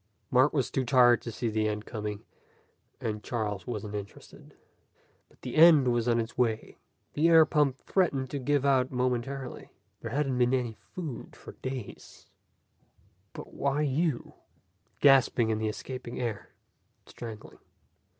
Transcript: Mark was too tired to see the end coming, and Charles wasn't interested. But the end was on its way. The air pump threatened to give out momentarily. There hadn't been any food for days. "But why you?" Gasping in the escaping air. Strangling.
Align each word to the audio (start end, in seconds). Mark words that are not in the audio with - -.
Mark 0.31 0.51
was 0.51 0.71
too 0.71 0.83
tired 0.83 1.21
to 1.21 1.31
see 1.31 1.47
the 1.47 1.67
end 1.67 1.85
coming, 1.85 2.23
and 2.99 3.23
Charles 3.23 3.67
wasn't 3.67 3.93
interested. 3.93 4.55
But 5.29 5.43
the 5.43 5.53
end 5.55 5.89
was 5.93 6.07
on 6.07 6.19
its 6.19 6.35
way. 6.35 6.79
The 7.13 7.29
air 7.29 7.45
pump 7.45 7.77
threatened 7.83 8.31
to 8.31 8.39
give 8.39 8.65
out 8.65 8.89
momentarily. 8.89 9.69
There 9.99 10.09
hadn't 10.09 10.39
been 10.39 10.55
any 10.55 10.75
food 10.95 11.35
for 11.35 11.51
days. 11.61 12.25
"But 13.33 13.53
why 13.53 13.83
you?" 13.83 14.33
Gasping 15.01 15.51
in 15.51 15.59
the 15.59 15.69
escaping 15.69 16.19
air. 16.19 16.49
Strangling. 17.05 17.59